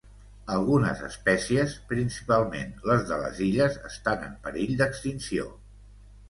[0.51, 5.47] Algunes espècies, principalment les de les illes, estan en perill d'extinció.